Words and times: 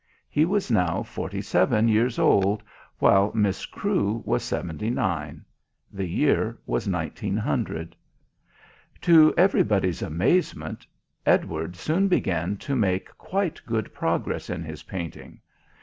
He 0.31 0.45
was 0.45 0.71
now 0.71 1.03
forty 1.03 1.41
seven 1.43 1.87
years 1.87 2.17
old, 2.17 2.63
while 2.97 3.31
Miss 3.35 3.67
Crewe 3.67 4.23
was 4.25 4.41
seventy 4.41 4.89
nine. 4.89 5.45
The 5.93 6.07
year 6.07 6.57
was 6.65 6.89
1900. 6.89 7.95
To 9.01 9.31
everybody's 9.37 10.01
amazement 10.01 10.87
Edward 11.23 11.75
soon 11.75 12.07
began 12.07 12.57
to 12.57 12.75
make 12.75 13.15
quite 13.19 13.61
good 13.67 13.93
progress 13.93 14.49
in 14.49 14.63
his 14.63 14.81
painting. 14.81 15.39